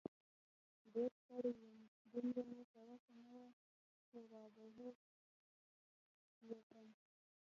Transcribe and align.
ډېر 0.93 1.09
ستړی 1.21 1.51
وم، 1.61 1.77
دومره 2.11 2.41
مې 2.49 2.61
په 2.73 2.79
وسه 2.87 3.13
نه 3.21 3.27
وه 3.37 3.47
چې 4.07 4.17
را 4.31 4.43
بهر 4.55 4.95
یې 6.47 6.57
کړم. 6.67 6.89